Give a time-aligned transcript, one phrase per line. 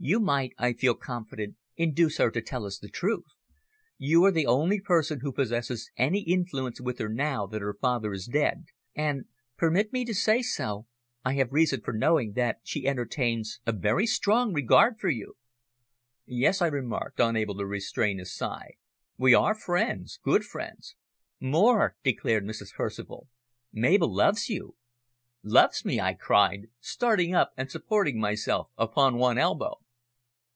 [0.00, 3.24] "You might, I feel confident, induce her to tell us the truth.
[3.96, 8.12] You are the only person who possesses any influence with her now that her father
[8.14, 8.64] in dead,
[8.94, 9.24] and
[9.56, 10.86] permit me to say so
[11.24, 15.34] I have reason for knowing that she entertains a very strong regard for you."
[16.26, 18.74] "Yes," I remarked, unable to restrain a sigh,
[19.16, 20.94] "we are friends good friends."
[21.40, 22.72] "More," declared Mrs.
[22.72, 23.26] Percival,
[23.72, 24.76] "Mabel loves you."
[25.42, 29.74] "Loves me!" I cried, starting up and supporting myself upon one elbow.